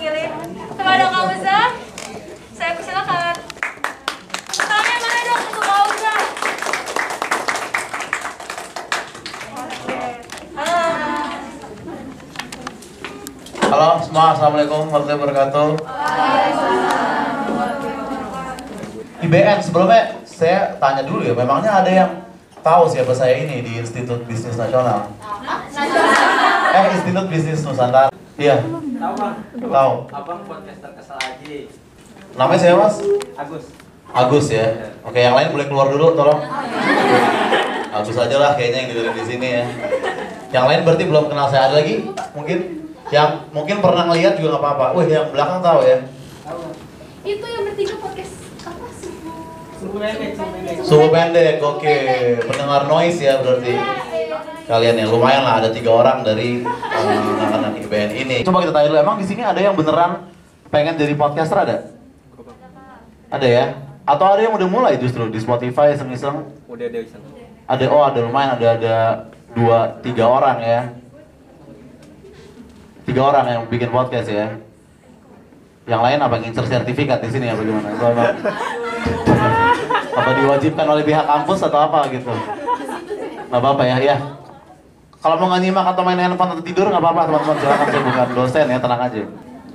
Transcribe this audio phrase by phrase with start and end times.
[0.00, 0.32] panggilin
[0.80, 1.60] kepada Kauza.
[2.56, 3.36] Saya persilakan.
[4.48, 6.14] Tangannya mana dong untuk Kauza?
[10.56, 10.80] Halo.
[13.60, 15.68] Halo semua, Assalamualaikum warahmatullahi wabarakatuh
[19.20, 22.10] IBN sebelumnya saya tanya dulu ya, memangnya ada yang
[22.64, 25.12] tahu siapa saya ini di Institut Bisnis Nasional?
[26.70, 29.34] Eh, Institut Bisnis Nusantara Iya, Tahu bang?
[29.60, 31.58] tahu Abang podcaster kesel aja.
[32.32, 32.96] Namanya siapa mas?
[33.34, 33.64] Agus.
[34.08, 34.66] Agus ya
[35.02, 36.40] Oke, yang lain boleh keluar dulu, tolong
[37.90, 39.64] Agus aja lah kayaknya yang dengerin di sini ya
[40.50, 42.06] Yang lain berarti belum kenal saya ada lagi?
[42.32, 42.58] Mungkin?
[43.10, 45.96] Yang mungkin pernah ngeliat juga nggak apa-apa Wih, yang belakang tahu ya
[46.40, 46.62] Tahu.
[47.20, 49.12] Itu yang bertiga podcast apa sih?
[49.76, 50.30] Suku pendek.
[50.80, 51.96] Suhu pendek, oke.
[52.44, 53.74] Pendengar noise ya berarti.
[54.70, 58.36] Kalian ya lumayan lah ada tiga orang dari anak-anak IBN ini.
[58.46, 60.30] Coba kita tanya dulu, emang di sini ada yang beneran
[60.70, 61.76] pengen jadi podcaster ada?
[63.30, 63.64] Ada ya?
[64.06, 66.46] Atau ada yang udah mulai justru di Spotify iseng-iseng?
[66.70, 67.22] Udah ada iseng.
[67.70, 68.94] Ada, oh ada lumayan, ada ada
[69.54, 70.80] dua, tiga orang ya.
[73.06, 74.54] Tiga orang yang bikin podcast ya.
[75.86, 77.90] Yang lain apa ngincer sertifikat di sini ya bagaimana?
[80.14, 82.30] Apa diwajibkan oleh pihak kampus atau apa gitu?
[83.50, 84.16] Nggak apa-apa ya, ya.
[85.20, 88.66] Kalau mau nyimak atau main handphone atau tidur nggak apa-apa teman-teman silakan saya bukan dosen
[88.72, 89.22] ya tenang aja.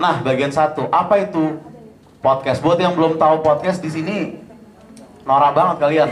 [0.00, 1.60] Nah bagian satu apa itu
[2.24, 2.64] podcast?
[2.64, 4.16] Buat yang belum tahu podcast di sini
[5.28, 6.08] norak banget kalian.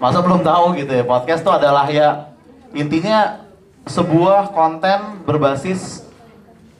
[0.00, 2.32] Masa belum tahu gitu ya podcast itu adalah ya
[2.72, 3.44] intinya
[3.84, 6.06] sebuah konten berbasis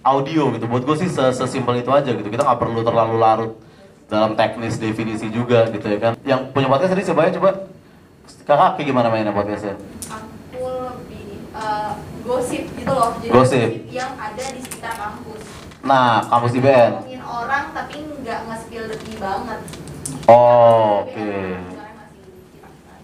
[0.00, 0.64] audio gitu.
[0.64, 2.24] Buat gue sih ses- sesimpel itu aja gitu.
[2.24, 3.52] Kita nggak perlu terlalu larut
[4.08, 6.12] dalam teknis definisi juga gitu ya kan.
[6.24, 7.68] Yang punya podcast tadi ya coba.
[8.44, 9.74] Kakak kayak gimana mainnya podcastnya?
[10.08, 11.90] Aku lebih eh,
[12.22, 13.12] gosip gitu loh.
[13.18, 13.68] Jadi Gosip.
[13.88, 15.42] yang ada di sekitar kampus.
[15.80, 16.92] Nah, kampus IBN.
[16.98, 19.60] Ngomongin orang tapi nggak nge-spill tea banget.
[20.24, 21.12] Oh, oke.
[21.14, 23.02] Dipaksain.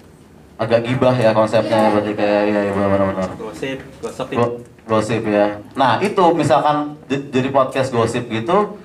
[0.55, 1.91] Agak gibah ya konsepnya Iya.
[1.91, 3.29] berarti kayak iya iya benar-benar.
[3.35, 4.37] Gosip, gosipin.
[4.39, 5.47] Go- gosip ya.
[5.75, 8.77] Nah itu misalkan jadi podcast gosip gitu,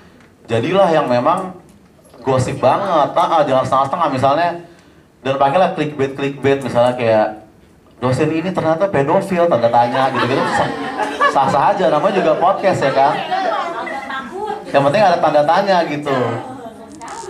[0.46, 1.54] jadilah yang memang
[2.20, 3.12] gosip banget.
[3.12, 4.50] Ah, ah, jangan setengah-setengah misalnya
[5.20, 7.28] dan pakailah clickbait clickbait misalnya kayak
[8.00, 10.44] dosen ini ternyata pedofil tanda tanya gitu gitu
[11.30, 13.14] sah sah aja namanya juga podcast ya kan.
[14.70, 16.18] Yang penting ada tanda tanya gitu.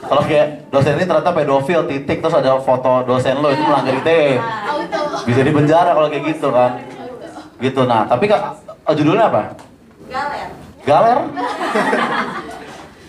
[0.05, 4.39] Kalau kayak dosen ini ternyata pedofil titik terus ada foto dosen lo itu melanggar ITE
[5.25, 6.71] bisa di penjara kalau kayak gitu kan
[7.59, 8.41] gitu nah tapi kak
[8.87, 9.41] oh, judulnya apa
[10.09, 10.49] Galer.
[10.87, 11.19] galer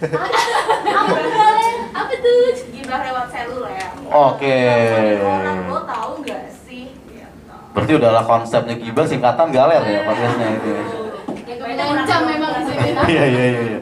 [0.01, 1.77] Apa galer?
[1.93, 2.57] Apa tuh?
[2.73, 3.90] Gibah lewat seluler.
[4.11, 4.57] Oke
[5.23, 6.85] Orang lo tahu nggak sih?
[7.71, 10.83] Berarti udahlah konsepnya gibah singkatan galer ya podcastnya itu ya.
[11.71, 12.77] Mengancam memang sih.
[13.15, 13.81] iya iya iya iya.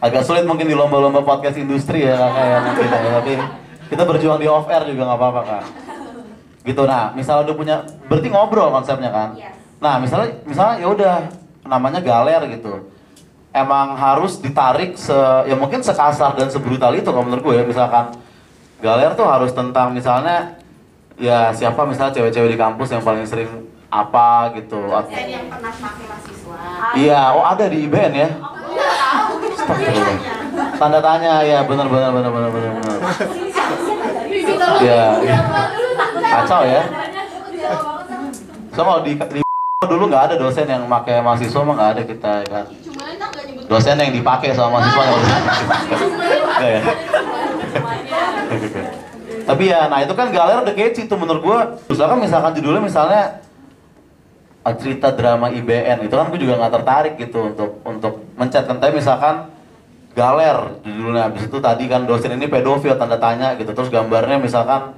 [0.00, 3.32] agak sulit mungkin di lomba-lomba podcast industri ya kakak ya mungkin ya tapi
[3.88, 5.64] kita berjuang di off air juga nggak apa-apa kak
[6.64, 7.76] gitu nah misalnya udah punya
[8.08, 9.54] berarti ngobrol konsepnya kan Yes.
[9.80, 11.14] nah misalnya misalnya ya udah
[11.64, 12.92] namanya galer gitu
[13.52, 15.16] emang harus ditarik se
[15.48, 18.12] ya mungkin sekasar dan sebrutal itu kalau menurut gue ya misalkan
[18.84, 20.60] galer tuh harus tentang misalnya
[21.16, 23.48] ya siapa misalnya cewek-cewek di kampus yang paling sering
[23.88, 26.58] apa gitu At- Saya yang pernah pakai mahasiswa.
[26.92, 28.28] iya oh ada di IBN ya
[29.54, 30.18] Astagfirullah.
[30.76, 32.98] Tanda tanya ya benar benar benar benar benar benar.
[34.76, 35.38] Iya, iya.
[36.20, 36.82] Kacau ya.
[38.74, 39.40] So kalau di, di
[39.80, 42.66] dulu nggak ada dosen yang pakai mahasiswa mah nggak ada kita ya kan.
[43.64, 45.22] Dosen yang dipakai sama mahasiswa yang
[46.54, 48.03] Nggak
[49.44, 51.58] Tapi ya, nah itu kan galer udah catchy tuh menurut gua.
[51.88, 53.22] Misalkan misalkan judulnya misalnya
[54.72, 58.96] cerita drama IBN itu kan gue juga nggak tertarik gitu untuk untuk mencet kan tapi
[58.96, 59.52] misalkan
[60.16, 63.76] galer judulnya habis itu tadi kan dosen ini pedofil tanda tanya gitu.
[63.76, 64.96] Terus gambarnya misalkan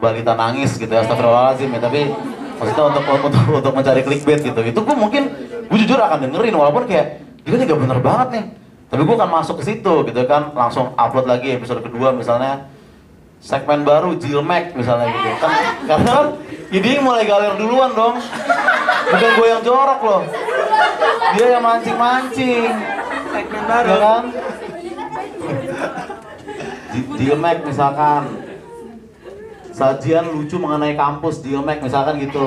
[0.00, 1.80] balita nangis gitu ya astagfirullahaladzim ya.
[1.84, 2.00] Tapi
[2.56, 4.60] maksudnya untuk untuk untuk mencari clickbait gitu.
[4.64, 5.28] Itu gue mungkin
[5.68, 8.44] gue jujur akan dengerin walaupun kayak dia nggak bener banget nih
[8.90, 10.50] tapi gue akan masuk ke situ gitu kan.
[10.50, 12.66] Langsung upload lagi episode kedua misalnya.
[13.40, 15.30] Segmen baru Jilmek misalnya gitu.
[15.38, 15.50] Kan
[15.86, 16.26] karena kan
[16.74, 18.18] ini mulai galer duluan dong.
[19.14, 20.22] Bukan gue yang jorok loh.
[21.38, 22.70] Dia yang mancing-mancing.
[23.30, 23.94] Segmen ya baru.
[23.96, 24.22] kan?
[26.90, 28.22] Di- Jilmek misalkan.
[29.70, 32.42] Sajian lucu mengenai kampus Jilmek misalkan gitu.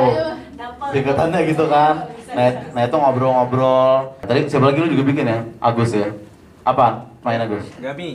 [0.92, 2.12] Singkatannya gitu kan.
[2.36, 4.20] Nah, nah itu ngobrol-ngobrol.
[4.20, 5.40] Tadi siapa lagi lu juga bikin ya?
[5.64, 6.12] Agus ya
[6.64, 6.88] apa
[7.22, 8.10] main Agus Gami.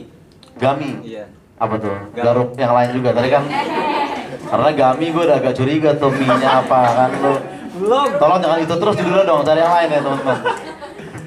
[0.55, 1.25] Gami Iya.
[1.55, 2.23] apa tuh Gami.
[2.23, 3.43] garuk yang lain juga tadi kan
[4.41, 7.33] karena Gami gue udah agak curiga tuh mie nya apa kan lu
[7.79, 8.09] Belum.
[8.17, 10.39] tolong jangan itu terus judulnya dong cari yang lain ya teman-teman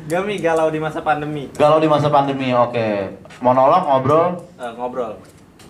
[0.02, 1.48] Gami galau di masa pandemi.
[1.54, 3.16] Galau di masa pandemi, oke.
[3.40, 5.16] Monolog, ngobrol, Eh, ngobrol.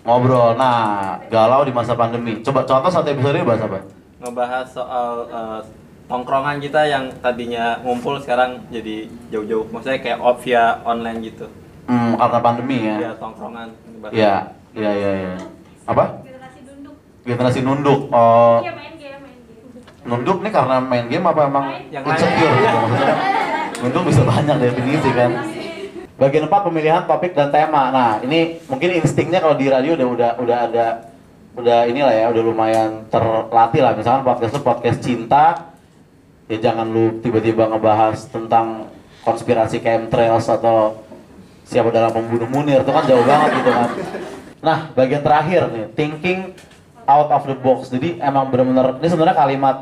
[0.03, 0.59] ngobrol.
[0.59, 2.43] Nah, galau di masa pandemi.
[2.43, 3.79] Coba contoh satu episode bahas apa?
[4.19, 5.59] Ngebahas soal eh,
[6.05, 9.65] tongkrongan kita yang tadinya ngumpul sekarang jadi jauh-jauh.
[9.69, 11.47] Maksudnya kayak off via online gitu.
[11.83, 12.95] Hmm, karena pandemi ya.
[12.99, 13.67] Ya tongkrongan.
[14.09, 14.35] Iya,
[14.73, 15.33] iya, iya, iya.
[15.83, 16.23] Apa?
[16.23, 16.95] Generasi dunduk.
[17.23, 17.99] Generasi nunduk.
[18.09, 20.07] Oh, Iya main game, main game.
[20.07, 22.61] nunduk nih karena main game apa emang Yang insecure lain.
[22.61, 23.17] gitu maksudnya?
[23.83, 25.31] Nunduk bisa banyak definisi kan.
[26.15, 27.91] Bagian 4 pemilihan topik dan tema.
[27.91, 30.85] Nah, ini mungkin instingnya kalau di radio udah udah udah ada
[31.53, 33.91] udah inilah ya, udah lumayan terlatih lah.
[33.91, 35.72] Misalkan podcast podcast cinta,
[36.51, 38.91] ya jangan lu tiba-tiba ngebahas tentang
[39.23, 40.99] konspirasi chemtrails atau
[41.63, 43.89] siapa dalam pembunuh Munir itu kan jauh banget gitu kan.
[44.63, 46.39] Nah, bagian terakhir nih, thinking
[47.07, 47.91] out of the box.
[47.91, 49.75] Jadi emang benar-benar ini sebenarnya kalimat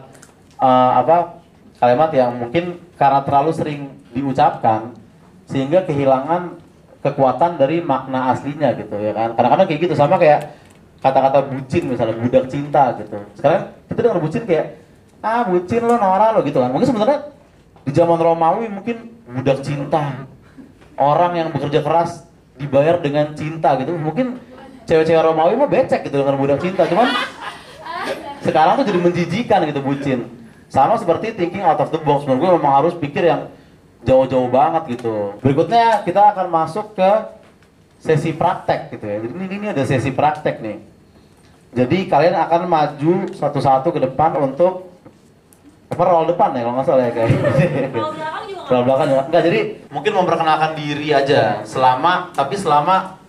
[0.62, 1.42] eh, apa?
[1.82, 3.82] Kalimat yang mungkin karena terlalu sering
[4.14, 4.94] diucapkan
[5.50, 6.62] sehingga kehilangan
[7.02, 9.34] kekuatan dari makna aslinya gitu ya kan.
[9.34, 10.54] Kadang-kadang kayak gitu sama kayak
[11.02, 13.18] kata-kata bucin misalnya budak cinta gitu.
[13.34, 14.78] Sekarang kita dengar bucin kayak
[15.22, 16.74] ah bucin lo Nora lo gitu kan.
[16.74, 17.20] Mungkin sebenarnya
[17.86, 20.26] di zaman Romawi mungkin budak cinta.
[20.98, 22.26] Orang yang bekerja keras
[22.58, 23.94] dibayar dengan cinta gitu.
[23.98, 24.38] Mungkin
[24.86, 26.86] cewek-cewek Romawi mah becek gitu dengan budak cinta.
[26.90, 27.10] Cuman
[28.42, 30.30] sekarang tuh jadi menjijikan gitu bucin.
[30.70, 32.26] Sama seperti thinking out of the box.
[32.26, 33.50] Menurut gue memang harus pikir yang
[34.02, 35.38] jauh-jauh banget gitu.
[35.42, 37.10] Berikutnya kita akan masuk ke
[38.02, 39.18] sesi praktek gitu ya.
[39.22, 40.78] Jadi ini, ini ada sesi praktek nih.
[41.72, 44.91] Jadi kalian akan maju satu-satu ke depan untuk
[45.92, 47.30] apa roll depan ya kalau nggak salah ya kayak.
[47.92, 49.60] Kalau belakang juga kalau belakang juga enggak jadi
[49.92, 51.42] mungkin memperkenalkan diri aja.
[51.68, 53.20] Selama tapi selama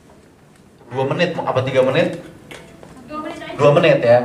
[0.94, 2.22] dua menit apa tiga menit?
[3.10, 3.58] Dua menit aja.
[3.58, 4.18] dua menit ya.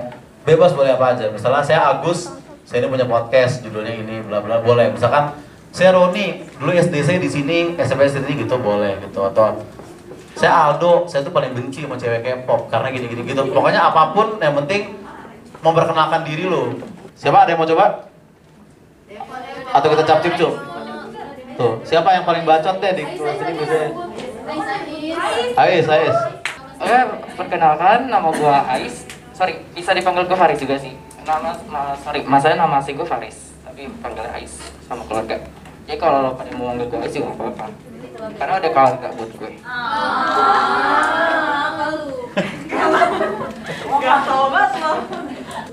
[0.46, 1.26] Bebas boleh apa aja.
[1.34, 2.30] Misalnya saya Agus
[2.70, 4.94] saya ini punya podcast judulnya ini bla bla boleh.
[4.94, 5.34] Misalkan
[5.74, 9.26] saya Roni dulu SD saya di sini SMP saya di sini gitu boleh gitu.
[9.26, 9.66] Atau
[10.38, 13.50] saya Aldo saya tuh paling benci sama cewek K-pop karena gini gini gitu.
[13.50, 14.94] Pokoknya apa pun yang penting
[15.66, 16.78] memperkenalkan diri lo
[17.18, 18.07] siapa ada yang mau coba
[19.72, 20.54] atau kita cap cip cup
[21.58, 23.90] tuh siapa yang paling bacot deh di kelas ini biasanya
[25.58, 26.18] Ais Ais
[26.78, 26.94] Oke,
[27.34, 29.02] perkenalkan nama gua Ais.
[29.34, 30.94] Sorry, bisa dipanggil gua Faris juga sih.
[31.26, 35.42] Nama, ma- sorry, mas saya nama asli gua Faris, tapi panggil Ais sama keluarga.
[35.90, 37.66] Jadi kalau lo pada mau manggil gua Ais juga nggak apa-apa.
[38.38, 39.52] Karena ada keluarga buat gue.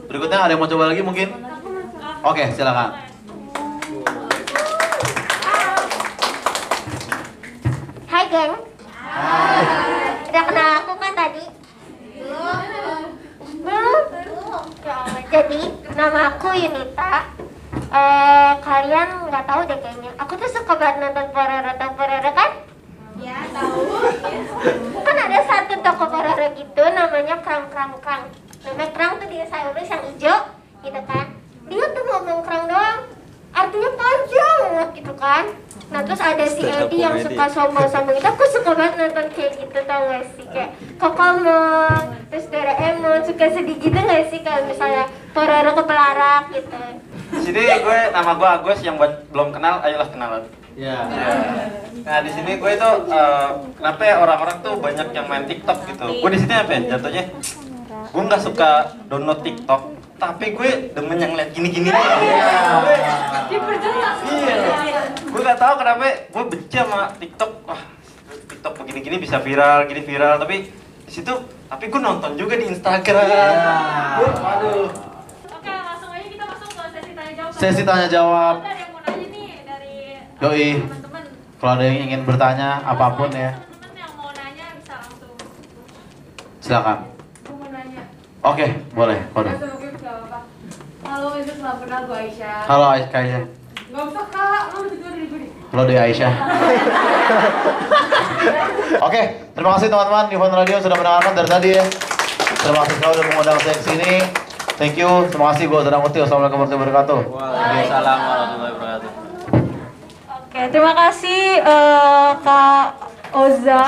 [0.08, 1.28] berikutnya ada yang mau coba lagi mungkin
[2.22, 3.03] oke silakan
[8.34, 8.54] Hai geng.
[10.26, 11.44] Udah kenal aku kan tadi?
[12.18, 13.02] Belum.
[13.62, 15.22] Allah.
[15.30, 15.60] Jadi
[15.94, 17.30] nama aku Yunita.
[17.94, 20.10] Eh kalian nggak tahu deh kayaknya.
[20.18, 22.50] Aku tuh suka banget nonton Pororo atau Pororo kan?
[23.22, 24.02] Ya, tahu.
[25.06, 28.34] Kan ada satu toko Pororo gitu namanya Krang Krang Krang.
[28.66, 30.38] Namanya Krang tuh dinosaurus yang hijau
[30.82, 31.38] gitu kan.
[31.70, 33.14] Dia tuh ngomong Krang doang.
[33.54, 35.46] Artinya panjang banget gitu kan.
[35.94, 37.33] Nah terus ada si Stand up Edi yang comedy.
[37.44, 42.46] Suka sombong-sombong itu aku suka banget nonton kayak gitu tau gak sih kayak Kokomon, terus
[42.48, 45.04] Doraemon suka sedih gitu gak sih kalau misalnya
[45.36, 46.80] Pororo kepelarak gitu
[47.34, 50.42] Di sini gue nama gue Agus yang buat belum kenal, ayolah kenalan.
[50.74, 51.04] ya
[52.04, 56.06] Nah di sini gue itu eh, kenapa ya orang-orang tuh banyak yang main TikTok gitu.
[56.24, 57.24] Gue di sini apa ya jatuhnya?
[58.12, 58.70] Gue nggak suka
[59.10, 59.82] download TikTok,
[60.14, 62.04] tapi gue demen yang lihat gini-gini nih.
[63.44, 64.16] Diperjelas.
[64.24, 64.56] Iya.
[65.22, 67.50] Gue nggak tahu kenapa gue benci sama TikTok.
[67.64, 67.82] Wah,
[68.46, 70.70] TikTok begini-gini bisa viral, gini viral, tapi
[71.04, 71.32] di situ
[71.66, 73.26] tapi gue nonton juga di Instagram.
[74.16, 74.88] Gue, aduh.
[75.50, 77.52] Oke, langsung aja kita masuk ke sesi tanya jawab.
[77.52, 79.94] sesi tanya jawab Ada yang mau nanya nih dari
[80.40, 80.68] Yoi.
[80.80, 81.22] teman-teman.
[81.56, 85.34] kalau ada yang ingin bertanya apa pun ya Teman-teman yang mau nanya bisa langsung.
[86.58, 86.98] silakan
[87.40, 88.02] Aku mau nanya.
[88.40, 90.40] oke boleh kode Langsung mungkin gak apa-apa.
[91.24, 92.68] Halo, itu selamat kenal gue Aisyah.
[92.68, 93.42] halo Aisyah Aisyah.
[93.88, 95.48] Gak usah kak, lu juga dari gue.
[95.72, 96.32] halo deh Aisyah.
[99.00, 100.28] Oke terima kasih teman-teman.
[100.28, 101.72] Di Phone Radio sudah mendengarkan dari tadi.
[101.72, 101.80] Ya
[102.60, 104.12] terima kasih sekali sudah mengundang saya ke sini.
[104.76, 105.08] Thank you.
[105.32, 107.18] Terima kasih gue Zadang Uti wassalamualaikum warahmatullahi wabarakatuh.
[107.32, 109.10] Waalaikumsalam warahmatullahi wabarakatuh.
[110.28, 112.84] Oke, terima kasih eh, Kak
[113.32, 113.82] Oza.